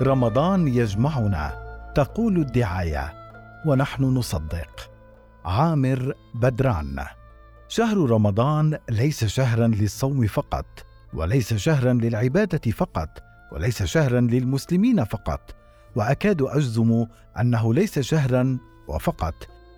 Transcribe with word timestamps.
رمضان 0.00 0.68
يجمعنا 0.68 1.52
تقول 1.94 2.36
الدعاية 2.36 3.12
ونحن 3.66 4.04
نصدق. 4.04 4.90
عامر 5.44 6.14
بدران. 6.34 7.04
شهر 7.68 7.96
رمضان 8.10 8.78
ليس 8.90 9.24
شهرا 9.24 9.66
للصوم 9.66 10.26
فقط 10.26 10.66
وليس 11.14 11.54
شهرا 11.54 11.92
للعبادة 11.92 12.70
فقط 12.70 13.08
وليس 13.52 13.82
شهرا 13.82 14.20
للمسلمين 14.20 15.04
فقط. 15.04 15.54
وأكاد 15.96 16.42
أجزم 16.42 17.06
أنه 17.40 17.74
ليس 17.74 17.98
شهرا 17.98 18.58
وفقط 18.88 19.34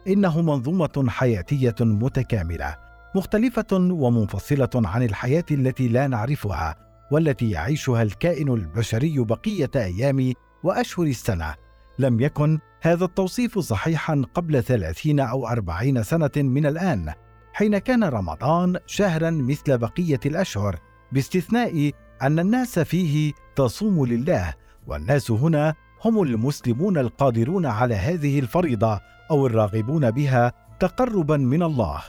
إنه 0.07 0.43
منظومة 0.43 1.05
حياتية 1.09 1.75
متكاملة 1.81 2.77
مختلفة 3.15 3.73
ومنفصلة 3.73 4.71
عن 4.75 5.03
الحياة 5.03 5.45
التي 5.51 5.89
لا 5.89 6.07
نعرفها. 6.07 6.94
والتي 7.15 7.51
يعيشها 7.51 8.03
الكائن 8.03 8.49
البشري 8.49 9.19
بقية 9.19 9.71
أيام 9.77 10.33
وأشهر 10.63 11.07
السنة. 11.07 11.55
لم 11.99 12.21
يكن 12.21 12.59
هذا 12.83 13.05
التوصيف 13.05 13.59
صحيحا 13.59 14.23
قبل 14.35 14.63
ثلاثين 14.63 15.21
أو 15.21 15.49
أربعين 15.49 16.03
سنة 16.03 16.31
من 16.37 16.67
الآن 16.67 17.13
حين 17.53 17.79
كان 17.79 18.05
رمضان 18.05 18.77
شهرا 18.87 19.31
مثل 19.31 19.79
بقية 19.79 20.21
الأشهر 20.27 20.79
باستثناء 21.13 21.91
أن 22.23 22.39
الناس 22.39 22.79
فيه 22.79 23.33
تصوم 23.57 24.07
لله 24.07 24.55
والناس 24.87 25.31
هنا 25.31 25.75
هم 26.05 26.23
المسلمون 26.23 26.99
القادرون 26.99 27.67
على 27.67 27.95
هذه 27.95 28.39
الفريضة 28.39 29.01
أو 29.31 29.47
الراغبون 29.47 30.11
بها 30.11 30.53
تقربا 30.81 31.37
من 31.37 31.63
الله. 31.63 32.03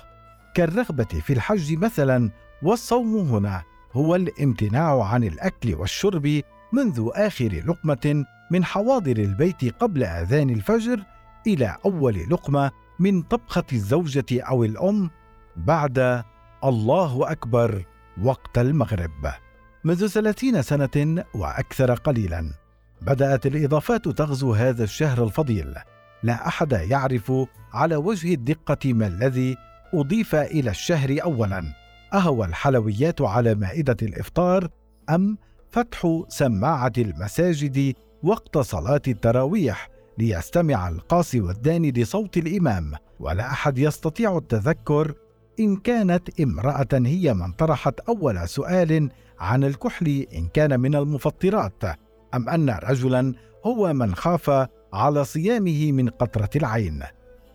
كالرغبة 0.54 1.22
في 1.26 1.34
الحج 1.34 1.78
مثلا 1.78 2.32
والصوم 2.64 3.18
هنا. 3.18 3.75
هو 3.96 4.16
الامتناع 4.16 5.04
عن 5.04 5.24
الأكل 5.24 5.76
والشرب 5.76 6.42
منذ 6.74 7.10
آخر 7.14 7.64
لقمة 7.68 8.26
من 8.52 8.66
حواضر 8.66 9.18
البيت 9.18 9.76
قبل 9.80 10.04
آذان 10.04 10.50
الفجر 10.50 11.00
إلى 11.48 11.78
أول 11.86 12.26
لقمة 12.30 12.72
من 13.00 13.22
طبخة 13.22 13.64
الزوجة 13.74 14.26
أو 14.42 14.64
الأم 14.64 15.10
بعد 15.56 16.24
الله 16.64 17.32
أكبر 17.32 17.86
وقت 18.24 18.58
المغرب. 18.58 19.32
منذ 19.84 20.08
ثلاثين 20.08 20.62
سنة 20.62 21.26
وأكثر 21.34 21.94
قليلا 21.94 22.52
بدأت 23.02 23.46
الإضافات 23.46 24.08
تغزو 24.08 24.54
هذا 24.54 24.84
الشهر 24.84 25.24
الفضيل. 25.24 25.74
لا 26.24 26.48
أحد 26.48 26.72
يعرف 26.72 27.32
على 27.74 27.96
وجه 27.96 28.34
الدقة 28.34 28.94
ما 28.94 29.08
الذي 29.08 29.58
أضيف 29.94 30.36
إلى 30.36 30.70
الشهر 30.70 31.18
اولا. 31.24 31.85
اهو 32.14 32.44
الحلويات 32.44 33.22
على 33.22 33.56
مائدة 33.56 33.98
الإفطار 34.02 34.70
أم 35.10 35.38
فتح 35.72 36.24
سماعة 36.28 36.94
المساجد 36.98 37.96
وقت 38.24 38.58
صلاة 38.58 39.02
التراويح 39.08 39.90
ليستمع 40.18 40.90
القاصي 40.90 41.42
والداني 41.42 41.92
لصوت 41.92 42.38
الإمام؟ 42.38 42.92
ولا 43.20 43.52
أحد 43.52 43.78
يستطيع 43.78 44.38
التذكر 44.38 45.14
إن 45.60 45.76
كانت 45.76 46.40
امرأة 46.40 46.88
هي 46.94 47.34
من 47.34 47.52
طرحت 47.52 48.00
أول 48.00 48.50
سؤال 48.50 49.10
عن 49.40 49.64
الكحل 49.64 50.28
إن 50.36 50.48
كان 50.48 50.80
من 50.80 50.96
المفطرات 50.96 51.84
أم 52.34 52.50
أن 52.50 52.70
رجلا 52.70 53.34
هو 53.66 53.94
من 53.94 54.16
خاف 54.16 54.68
على 54.94 55.26
صيامه 55.26 55.92
من 55.92 56.10
قطرة 56.10 56.50
العين؟ 56.56 57.04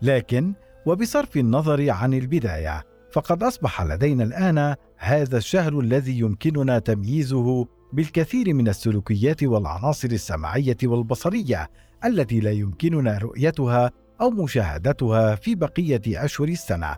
لكن 0.01 0.53
وبصرف 0.85 1.37
النظر 1.37 1.89
عن 1.89 2.13
البداية 2.13 2.90
فقد 3.11 3.43
أصبح 3.43 3.81
لدينا 3.81 4.23
الآن 4.23 4.75
هذا 4.97 5.37
الشهر 5.37 5.79
الذي 5.79 6.19
يمكننا 6.19 6.79
تمييزه 6.79 7.67
بالكثير 7.93 8.53
من 8.53 8.67
السلوكيات 8.67 9.43
والعناصر 9.43 10.09
السمعية 10.09 10.77
والبصرية 10.83 11.69
التي 12.05 12.39
لا 12.39 12.51
يمكننا 12.51 13.17
رؤيتها 13.17 13.91
أو 14.21 14.29
مشاهدتها 14.29 15.35
في 15.35 15.55
بقية 15.55 16.01
أشهر 16.07 16.47
السنة. 16.47 16.95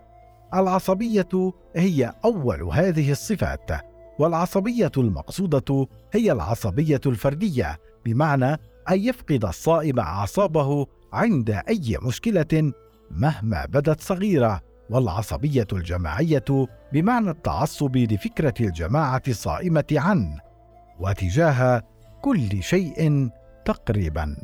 العصبية 0.54 1.52
هي 1.76 2.14
أول 2.24 2.62
هذه 2.62 3.12
الصفات 3.12 3.70
والعصبية 4.18 4.92
المقصودة 4.96 5.88
هي 6.12 6.32
العصبية 6.32 7.00
الفردية 7.06 7.78
بمعنى 8.04 8.52
أن 8.90 8.98
يفقد 8.98 9.44
الصائم 9.44 9.98
أعصابه 9.98 10.86
عند 11.12 11.50
أي 11.50 11.98
مشكلة 12.02 12.72
مهما 13.10 13.66
بدت 13.66 14.00
صغيرة. 14.00 14.73
والعصبية 14.90 15.66
الجماعية 15.72 16.44
بمعنى 16.92 17.30
التعصب 17.30 17.96
لفكرة 17.96 18.54
الجماعة 18.60 19.22
الصائمة 19.28 19.84
عن 19.92 20.38
وتجاه 21.00 21.82
كل 22.22 22.62
شيء 22.62 23.30
تقريبا. 23.64 24.36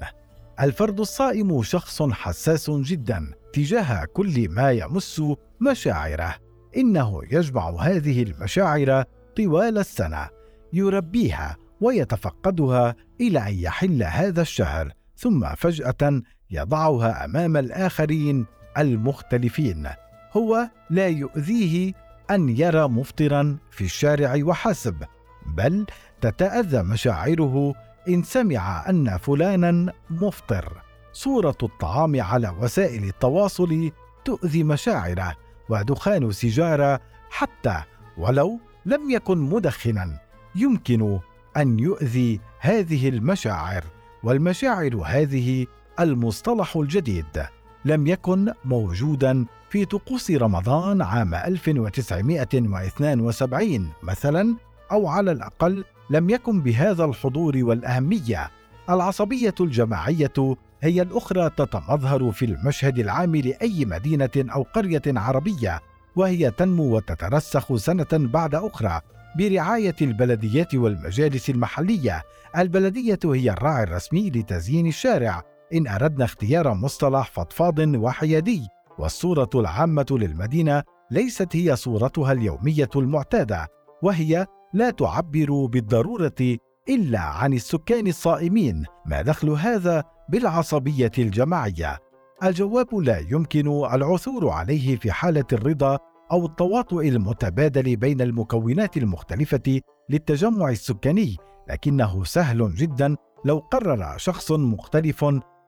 الفرد 0.61 1.01
الصائم 1.01 1.63
شخص 1.63 2.03
حساس 2.03 2.71
جدا 2.71 3.31
تجاه 3.53 4.05
كل 4.05 4.49
ما 4.49 4.71
يمس 4.71 5.23
مشاعره. 5.61 6.35
إنه 6.77 7.21
يجمع 7.31 7.71
هذه 7.81 8.23
المشاعر 8.23 9.05
طوال 9.37 9.79
السنة 9.79 10.29
يربيها 10.73 11.57
ويتفقدها 11.81 12.95
إلى 13.21 13.39
أن 13.39 13.55
يحل 13.55 14.03
هذا 14.03 14.43
الشهر 14.43 14.93
ثم 15.17 15.55
فجأة 15.55 16.23
يضعها 16.51 17.25
أمام 17.25 17.57
الآخرين 17.57 18.47
المختلفين. 18.79 19.89
هو 20.37 20.71
لا 20.91 21.09
يؤذيه 21.09 21.93
أن 22.31 22.49
يرى 22.49 22.89
مفطرا 22.89 23.57
في 23.71 23.85
الشارع 23.85 24.39
وحسب 24.43 25.05
بل 25.47 25.87
تتأذى 26.21 26.83
مشاعره 26.83 27.75
إن 28.09 28.23
سمع 28.23 28.89
أن 28.89 29.17
فلانا 29.17 29.93
مفطر. 30.11 30.83
صورة 31.13 31.57
الطعام 31.63 32.21
على 32.21 32.49
وسائل 32.61 33.05
التواصل 33.05 33.91
تؤذي 34.25 34.63
مشاعره 34.63 35.37
ودخان 35.69 36.33
سيجاره 36.33 37.01
حتى 37.31 37.83
ولو 38.19 38.61
لم 38.87 39.11
يكن 39.11 39.39
مدخنا. 39.39 40.21
يمكن 40.55 41.19
أن 41.57 41.79
يؤذي 41.79 42.41
هذه 42.61 43.09
المشاعر 43.09 43.85
والمشاعر 44.23 45.03
هذه 45.07 45.67
المصطلح 46.01 46.77
الجديد. 46.77 47.47
لم 47.85 48.07
يكن 48.07 48.53
موجودا 48.65 49.47
في 49.71 49.85
طقوس 49.85 50.31
رمضان 50.31 51.03
عام 51.03 51.35
1972 51.35 53.91
مثلا 54.03 54.57
أو 54.93 55.09
على 55.09 55.33
الأقل 55.33 55.85
لم 56.11 56.31
يكن 56.31 56.61
بهذا 56.61 57.05
الحضور 57.05 57.53
والأهمية. 57.57 58.51
العصبية 58.91 59.55
الجماعية 59.61 60.57
هي 60.83 61.03
الأخرى 61.03 61.51
تتمظهر 61.51 62.33
في 62.33 62.45
المشهد 62.45 62.99
العام 62.99 63.37
لأي 63.37 63.85
مدينة 63.85 64.31
أو 64.37 64.63
قرية 64.63 65.03
عربية 65.07 65.81
وهي 66.17 66.51
تنمو 66.51 66.97
وتترسخ 66.97 67.77
سنة 67.77 68.07
بعد 68.13 68.55
أخرى 68.55 69.01
برعاية 69.39 69.97
البلديات 70.03 70.75
والمجالس 70.75 71.51
المحلية. 71.51 72.23
البلدية 72.57 73.19
هي 73.25 73.51
الراعي 73.51 73.83
الرسمي 73.83 74.31
لتزيين 74.31 74.87
الشارع. 74.87 75.43
إن 75.75 75.87
أردنا 75.87 76.25
اختيار 76.25 76.75
مصطلح 76.75 77.31
فضفاض 77.31 77.79
وحيادي 77.79 78.69
والصورة 78.99 79.51
العامة 79.55 80.07
للمدينة 80.11 80.83
ليست 81.11 81.57
هي 81.57 81.77
صورتها 81.77 82.33
اليومية 82.33 82.89
المعتادة 82.97 83.67
وهي 84.03 84.47
لا 84.75 84.91
تعبر 84.91 85.67
بالضرورة 85.67 86.59
إلا 86.89 87.19
عن 87.21 87.53
السكان 87.53 88.07
الصائمين 88.07 88.85
ما 89.07 89.23
دخل 89.23 89.51
هذا 89.51 90.05
بالعصبية 90.29 91.11
الجماعية. 91.19 91.99
الجواب 92.45 92.95
لا 92.95 93.19
يمكن 93.19 93.69
العثور 93.69 94.49
عليه 94.49 94.97
في 94.97 95.13
حالة 95.13 95.45
الرضا 95.53 95.99
أو 96.33 96.47
التواطؤ 96.47 97.01
المتبادل 97.01 97.97
بين 97.97 98.21
المكونات 98.21 98.97
المختلفة 98.97 99.81
للتجمع 100.11 100.71
السكاني 100.71 101.37
لكنه 101.71 102.25
سهل 102.25 102.75
جدا 102.75 103.17
لو 103.45 103.59
قرر 103.59 104.19
شخص 104.19 104.53
مختلف 104.53 105.25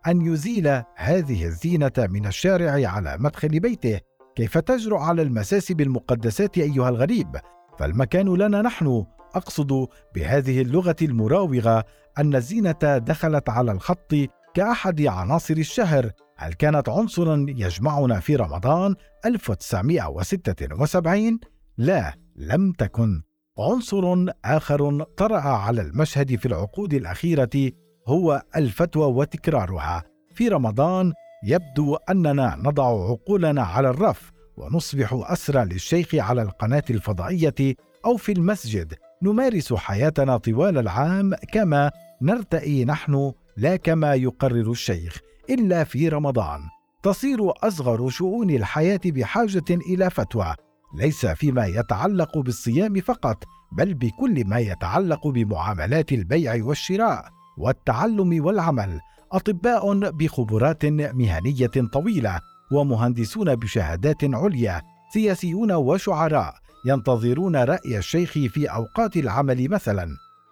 أن 0.06 0.32
يزيل 0.32 0.82
هذه 0.96 1.44
الزينة 1.44 1.92
من 1.98 2.26
الشارع 2.26 2.88
على 2.88 3.16
مدخل 3.20 3.60
بيته. 3.60 4.00
كيف 4.36 4.58
تجرؤ 4.58 4.98
على 4.98 5.22
المساس 5.22 5.72
بالمقدسات 5.72 6.58
أيها 6.58 6.88
الغريب؟ 6.88 7.36
فالمكان 7.78 8.34
لنا 8.34 8.62
نحن. 8.62 9.04
أقصد 9.34 9.88
بهذه 10.14 10.62
اللغة 10.62 10.96
المراوغة 11.02 11.84
أن 12.18 12.34
الزينة 12.34 12.98
دخلت 12.98 13.48
على 13.48 13.72
الخط 13.72 14.14
كأحد 14.54 15.00
عناصر 15.00 15.54
الشهر. 15.54 16.10
هل 16.36 16.52
كانت 16.52 16.88
عنصرا 16.88 17.46
يجمعنا 17.48 18.20
في 18.20 18.36
رمضان 18.36 18.94
1976 19.26 21.40
لا 21.78 22.14
لم 22.36 22.72
تكن. 22.72 23.22
عنصر 23.58 24.26
آخر 24.44 25.04
طرأ 25.16 25.40
على 25.40 25.82
المشهد 25.82 26.36
في 26.36 26.46
العقود 26.46 26.94
الأخيرة 26.94 27.72
هو 28.08 28.42
الفتوى 28.56 29.06
وتكرارها. 29.06 30.02
في 30.34 30.48
رمضان 30.48 31.12
يبدو 31.44 31.94
أننا 31.94 32.56
نضع 32.58 32.84
عقولنا 32.84 33.62
على 33.62 33.90
الرف 33.90 34.32
ونصبح 34.56 35.12
أسرى 35.12 35.64
للشيخ 35.64 36.14
على 36.14 36.42
القناة 36.42 36.84
الفضائية 36.90 37.74
أو 38.04 38.16
في 38.16 38.32
المسجد. 38.32 38.94
نمارس 39.22 39.72
حياتنا 39.72 40.36
طوال 40.36 40.78
العام 40.78 41.34
كما 41.52 41.90
نرتئي 42.22 42.84
نحن 42.84 43.32
لا 43.56 43.76
كما 43.76 44.14
يقرر 44.14 44.70
الشيخ 44.70 45.18
إلا 45.50 45.84
في 45.84 46.08
رمضان. 46.08 46.60
تصير 47.02 47.38
أصغر 47.66 48.08
شؤون 48.08 48.50
الحياة 48.50 49.00
بحاجة 49.04 49.70
إلى 49.70 50.10
فتوى. 50.10 50.54
ليس 50.94 51.26
فيما 51.26 51.66
يتعلق 51.66 52.38
بالصيام 52.38 53.00
فقط 53.00 53.44
بل 53.72 53.94
بكل 53.94 54.44
ما 54.46 54.58
يتعلق 54.58 55.28
بمعاملات 55.28 56.12
البيع 56.12 56.64
والشراء. 56.64 57.41
والتعلم 57.58 58.44
والعمل 58.44 59.00
أطباء 59.32 60.10
بخبرات 60.10 60.86
مهنية 60.86 61.90
طويلة 61.92 62.40
ومهندسون 62.72 63.54
بشهادات 63.54 64.24
عليا 64.24 64.82
سياسيون 65.12 65.72
وشعراء 65.72 66.54
ينتظرون 66.84 67.56
رأي 67.56 67.98
الشيخ 67.98 68.32
في 68.32 68.66
أوقات 68.66 69.16
العمل 69.16 69.70
مثلا. 69.70 70.08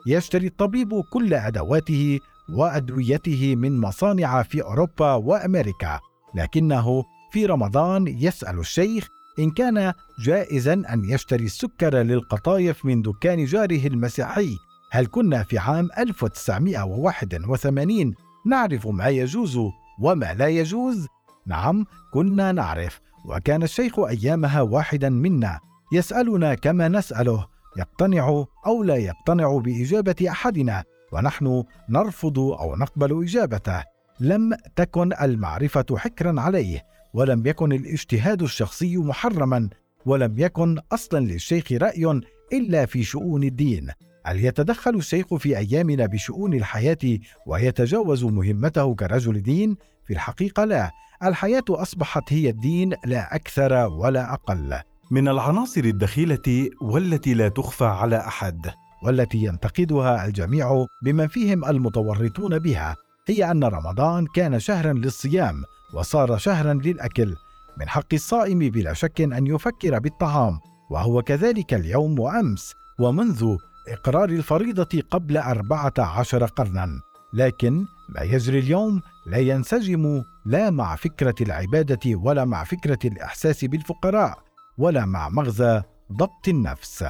يشتري 0.07 0.47
الطبيب 0.47 1.01
كل 1.13 1.35
أدواته 1.35 2.21
وأدويته 2.49 3.57
من 3.57 3.81
مصانع 3.81 4.43
في 4.43 4.63
أوروبا 4.63 5.15
وأمريكا. 5.15 6.01
لكنه 6.35 7.05
في 7.33 7.47
رمضان 7.47 8.09
يسأل 8.09 8.59
الشيخ 8.59 9.09
إن 9.39 9.51
كان 9.51 9.93
جائزا 10.25 10.73
أن 10.73 11.05
يشتري 11.05 11.45
السكر 11.45 11.97
للقطايف 11.97 12.85
من 12.85 13.03
دكان 13.03 13.45
جاره 13.45 13.87
المسيحي. 13.87 14.57
هل 14.91 15.07
كنا 15.07 15.43
في 15.43 15.59
عام 15.59 15.89
1981 15.99 18.15
نعرف 18.47 18.87
ما 18.87 19.09
يجوز 19.09 19.59
وما 20.01 20.35
لا 20.35 20.49
يجوز؟ 20.49 21.07
نعم 21.47 21.87
كنا 22.13 22.53
نعرف 22.53 23.01
وكان 23.25 23.63
الشيخ 23.63 23.99
أيامها 23.99 24.61
واحدا 24.61 25.09
منا 25.09 25.61
يسألنا 25.93 26.55
كما 26.55 26.89
نسأله 26.89 27.47
يقتنع 27.77 28.45
أو 28.67 28.83
لا 28.83 28.97
يقتنع 28.97 29.59
بإجابة 29.59 30.17
أحدنا 30.29 30.85
ونحن 31.13 31.65
نرفض 31.89 32.39
أو 32.39 32.77
نقبل 32.77 33.23
إجابته 33.23 33.85
لم 34.21 34.55
تكن 34.77 35.13
المعرفة 35.13 35.87
حكرا 35.97 36.41
عليه 36.41 36.87
ولم 37.15 37.47
يكن 37.47 37.73
الاجتهاد 37.73 38.43
الشخصي 38.43 38.97
محرما 38.97 39.69
ولم 40.07 40.35
يكن 40.39 40.79
أصلا 40.93 41.19
للشيخ 41.19 41.73
رأي 41.73 42.21
إلا 42.53 42.87
في 42.87 43.03
شؤون 43.03 43.43
الدين 43.43 43.91
هل 44.27 44.45
يتدخل 44.45 44.95
الشيخ 44.95 45.35
في 45.35 45.59
أيامنا 45.59 46.07
بشؤون 46.07 46.55
الحياة 46.55 47.19
ويتجاوز 47.47 48.25
مهمته 48.25 48.95
كرجل 48.95 49.43
دين؟ 49.43 49.77
في 50.07 50.13
الحقيقة 50.13 50.65
لا 50.65 50.91
الحياة 51.23 51.65
أصبحت 51.71 52.33
هي 52.33 52.49
الدين 52.51 52.95
لا 53.05 53.35
أكثر 53.35 53.73
ولا 53.73 54.33
أقل. 54.33 54.81
من 55.11 55.29
العناصر 55.29 55.85
الدخيلة 55.85 56.71
والتي 56.81 57.35
لا 57.35 57.49
تخفى 57.49 57.85
على 57.85 58.17
أحد. 58.17 58.71
والتي 59.03 59.39
ينتقدها 59.39 60.27
الجميع 60.27 60.87
بمن 61.03 61.29
فيهم 61.29 61.65
المتورطون 61.65 62.59
بها 62.59 62.97
هي 63.29 63.51
أن 63.51 63.65
رمضان 63.65 64.27
كان 64.27 64.61
شهرا 64.61 64.93
للصيام 64.93 65.63
وصار 65.95 66.39
شهرا 66.39 66.75
للأكل 66.75 67.37
من 67.81 67.89
حق 67.89 68.15
الصائم 68.15 68.59
بلا 68.59 68.93
شك 68.93 69.21
أن 69.21 69.47
يفكر 69.47 69.99
بالطعام 69.99 70.59
وهو 70.91 71.23
كذلك 71.23 71.75
اليوم 71.75 72.19
وامس 72.19 72.75
ومنذ 73.01 73.57
إقرار 73.89 74.29
الفريضة 74.29 75.03
قبل 75.11 75.37
أربعة 75.37 75.93
عشر 75.99 76.45
قرنا. 76.45 77.01
لكن 77.33 77.87
ما 78.09 78.23
يجري 78.23 78.59
اليوم 78.59 79.01
لا 79.27 79.39
ينسجم 79.39 80.23
لا 80.47 80.71
مع 80.71 80.97
فكرة 80.97 81.35
العبادة 81.41 82.15
ولا 82.15 82.45
مع 82.45 82.65
فكرة 82.65 82.99
الإحساس 83.05 83.65
بالفقراء 83.65 84.39
ولا 84.79 85.07
مع 85.07 85.29
مغزى 85.29 85.83
ضبط 86.13 86.49
النفس. 86.49 87.05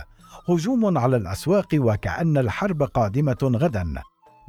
هجوم 0.49 0.99
على 0.99 1.17
الأسواق 1.17 1.69
وكأن 1.75 2.38
الحرب 2.38 2.82
قادمة 2.82 3.38
غدا. 3.43 3.94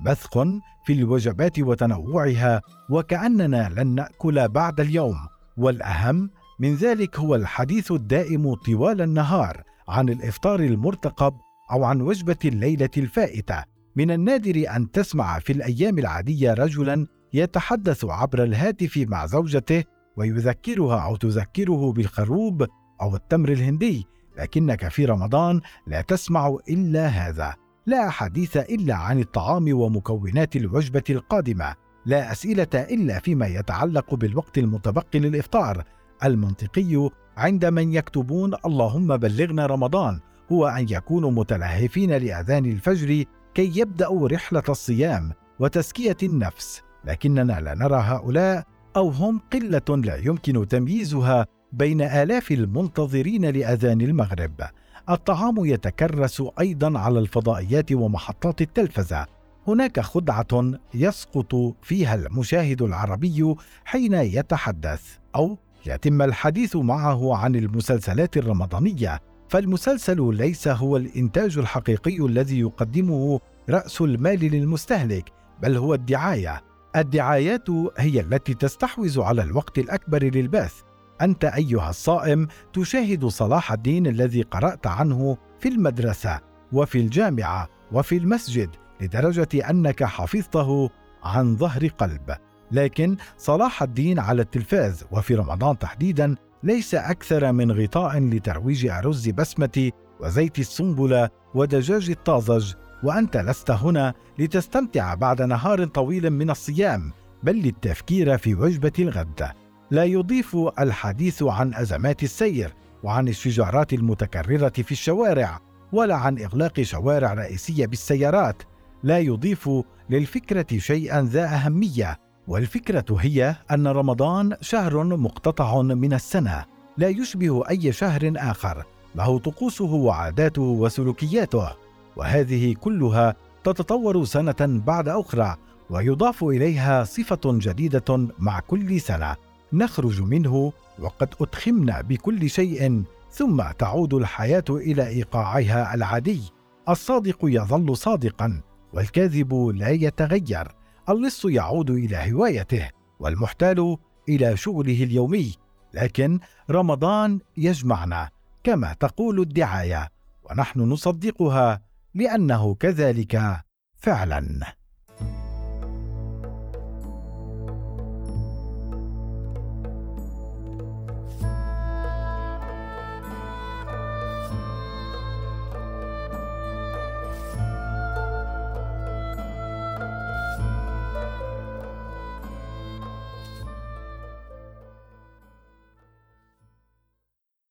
بثق 0.05 0.47
في 0.85 0.93
الوجبات 0.93 1.59
وتنوعها 1.59 2.61
وكأننا 2.89 3.69
لن 3.69 3.87
نأكل 3.87 4.47
بعد 4.47 4.79
اليوم. 4.79 5.17
والأهم 5.57 6.29
من 6.59 6.75
ذلك 6.75 7.19
هو 7.19 7.35
الحديث 7.35 7.91
الدائم 7.91 8.53
طوال 8.53 9.01
النهار 9.01 9.63
عن 9.87 10.09
الإفطار 10.09 10.59
المرتقب 10.59 11.33
أو 11.71 11.83
عن 11.83 12.01
وجبة 12.01 12.37
الليلة 12.45 12.89
الفائتة. 12.97 13.63
من 13.95 14.11
النادر 14.11 14.75
أن 14.75 14.91
تسمع 14.91 15.39
في 15.39 15.53
الأيام 15.53 15.99
العادية 15.99 16.53
رجلا 16.53 17.07
يتحدث 17.33 18.05
عبر 18.05 18.43
الهاتف 18.43 18.97
مع 18.97 19.25
زوجته 19.25 19.83
ويذكرها 20.17 20.99
أو 20.99 21.15
تذكره 21.15 21.91
بالخروب 21.91 22.67
أو 23.01 23.15
التمر 23.15 23.51
الهندي. 23.51 24.05
لكنك 24.37 24.87
في 24.87 25.05
رمضان 25.05 25.61
لا 25.87 26.01
تسمع 26.01 26.57
إلا 26.69 27.07
هذا. 27.07 27.55
لا 27.85 28.09
حديث 28.09 28.57
إلا 28.57 28.95
عن 28.95 29.19
الطعام 29.19 29.73
ومكونات 29.73 30.55
الوجبة 30.55 31.03
القادمة. 31.09 31.75
لا 32.05 32.31
أسئلة 32.31 32.67
إلا 32.75 33.19
فيما 33.19 33.47
يتعلق 33.47 34.15
بالوقت 34.15 34.57
المتبقي 34.57 35.19
للإفطار. 35.19 35.83
المنطقي 36.23 37.09
عند 37.37 37.65
من 37.65 37.93
يكتبون 37.93 38.53
اللهم 38.65 39.17
بلغنا 39.17 39.65
رمضان 39.65 40.19
هو 40.51 40.67
أن 40.67 40.85
يكونوا 40.89 41.31
متلهفين 41.31 42.11
لأذان 42.11 42.65
الفجر 42.65 43.23
كي 43.53 43.79
يبدأوا 43.79 44.27
رحلة 44.29 44.63
الصيام 44.69 45.31
وتزكية 45.59 46.17
النفس 46.23 46.81
لكننا 47.05 47.61
لا 47.61 47.75
نرى 47.75 47.95
هؤلاء 47.95 48.63
أو 48.95 49.09
هم 49.09 49.41
قلة 49.53 49.97
لا 49.97 50.15
يمكن 50.15 50.67
تمييزها 50.67 51.45
بين 51.73 52.01
آلاف 52.01 52.51
المنتظرين 52.51 53.45
لأذان 53.45 54.01
المغرب. 54.01 54.61
الطعام 55.09 55.65
يتكرس 55.65 56.43
أيضا 56.59 56.99
على 56.99 57.19
الفضائيات 57.19 57.91
ومحطات 57.91 58.61
التلفزة. 58.61 59.25
هناك 59.67 59.99
خدعة 59.99 60.73
يسقط 60.93 61.75
فيها 61.81 62.15
المشاهد 62.15 62.81
العربي 62.81 63.55
حين 63.85 64.13
يتحدث 64.13 65.17
أو 65.35 65.57
يتم 65.85 66.21
الحديث 66.21 66.75
معه 66.75 67.35
عن 67.35 67.55
المسلسلات 67.55 68.37
الرمضانية. 68.37 69.30
فالمسلسل 69.51 70.35
ليس 70.35 70.67
هو 70.67 70.97
الإنتاج 70.97 71.57
الحقيقي 71.57 72.17
الذي 72.25 72.59
يقدمه 72.59 73.39
رأس 73.69 74.01
المال 74.01 74.39
للمستهلك 74.39 75.31
بل 75.61 75.77
هو 75.77 75.93
الدعاية. 75.93 76.61
الدعايات 76.95 77.69
هي 77.97 78.19
التي 78.19 78.53
تستحوذ 78.53 79.21
على 79.21 79.43
الوقت 79.43 79.79
الأكبر 79.79 80.23
للبث. 80.23 80.81
أنت 81.21 81.45
أيها 81.45 81.89
الصائم 81.89 82.47
تشاهد 82.73 83.25
صلاح 83.25 83.71
الدين 83.71 84.07
الذي 84.07 84.41
قرأت 84.41 84.87
عنه 84.87 85.37
في 85.59 85.69
المدرسة 85.69 86.39
وفي 86.71 86.97
الجامعة 86.97 87.69
وفي 87.91 88.17
المسجد 88.17 88.69
لدرجة 89.01 89.69
أنك 89.69 90.03
حفظته 90.03 90.89
عن 91.23 91.57
ظهر 91.57 91.87
قلب. 91.87 92.35
لكن 92.71 93.17
صلاح 93.37 93.83
الدين 93.83 94.19
على 94.19 94.41
التلفاز 94.41 95.05
وفي 95.11 95.35
رمضان 95.35 95.79
تحديدا 95.79 96.35
ليس 96.63 96.95
أكثر 96.95 97.51
من 97.51 97.71
غطاء 97.71 98.19
لترويج 98.19 98.85
أرز 98.85 99.29
بسمة 99.29 99.91
وزيت 100.19 100.59
السنبلة 100.59 101.29
ودجاج 101.55 102.09
الطازج 102.09 102.73
وأنت 103.03 103.37
لست 103.37 103.71
هنا 103.71 104.13
لتستمتع 104.39 105.13
بعد 105.13 105.41
نهار 105.41 105.85
طويل 105.85 106.29
من 106.29 106.49
الصيام 106.49 107.11
بل 107.43 107.55
للتفكير 107.55 108.37
في 108.37 108.55
وجبة 108.55 108.91
الغد. 108.99 109.51
لا 109.91 110.03
يضيف 110.03 110.57
الحديث 110.79 111.43
عن 111.43 111.73
أزمات 111.73 112.23
السير 112.23 112.73
وعن 113.03 113.27
الشجارات 113.27 113.93
المتكررة 113.93 114.69
في 114.69 114.91
الشوارع 114.91 115.59
ولا 115.91 116.15
عن 116.15 116.39
إغلاق 116.39 116.81
شوارع 116.81 117.33
رئيسية 117.33 117.85
بالسيارات. 117.85 118.63
لا 119.03 119.19
يضيف 119.19 119.69
للفكرة 120.09 120.77
شيئا 120.77 121.21
ذا 121.21 121.45
أهمية. 121.45 122.17
والفكرة 122.51 123.05
هي 123.19 123.55
أن 123.71 123.87
رمضان 123.87 124.55
شهر 124.61 125.03
مقتطع 125.03 125.81
من 125.81 126.13
السنة 126.13 126.65
لا 126.97 127.07
يشبه 127.07 127.69
أي 127.69 127.91
شهر 127.91 128.33
آخر 128.35 128.85
له 129.15 129.39
طقوسه 129.39 129.93
وعاداته 129.93 130.61
وسلوكياته 130.61 131.69
وهذه 132.15 132.73
كلها 132.73 133.35
تتطور 133.63 134.25
سنة 134.25 134.55
بعد 134.59 135.07
أخرى 135.07 135.55
ويضاف 135.89 136.43
إليها 136.43 137.03
صفة 137.03 137.39
جديدة 137.45 138.27
مع 138.39 138.59
كل 138.59 139.01
سنة 139.01 139.35
نخرج 139.73 140.21
منه 140.21 140.73
وقد 140.99 141.29
ادخمنا 141.41 142.01
بكل 142.01 142.49
شيء 142.49 143.03
ثم 143.31 143.63
تعود 143.79 144.13
الحياة 144.13 144.65
إلى 144.69 145.07
إيقاعها 145.07 145.93
العادي 145.93 146.41
الصادق 146.89 147.37
يظل 147.43 147.97
صادقا 147.97 148.61
والكاذب 148.93 149.53
لا 149.75 149.89
يتغير. 149.89 150.80
اللص 151.09 151.45
يعود 151.45 151.89
إلى 151.89 152.33
هوايته 152.33 152.89
والمحتال 153.19 153.97
إلى 154.29 154.57
شغله 154.57 155.03
اليومي 155.03 155.55
لكن 155.93 156.39
رمضان 156.69 157.39
يجمعنا 157.57 158.29
كما 158.63 158.93
تقول 158.93 159.39
الدعاية 159.39 160.09
ونحن 160.43 160.79
نصدقها 160.79 161.81
لأنه 162.13 162.75
كذلك 162.75 163.61
فعلا. 163.95 164.80